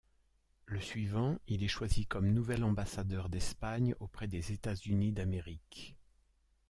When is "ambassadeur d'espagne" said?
2.63-3.93